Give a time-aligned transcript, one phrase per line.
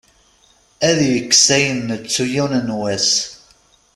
[0.89, 3.09] Ad yekkes ayen nettu yiwen n wass.